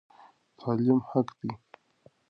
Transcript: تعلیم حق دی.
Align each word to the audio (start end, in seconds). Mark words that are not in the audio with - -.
تعلیم 0.59 0.99
حق 1.09 1.27
دی. 1.39 1.49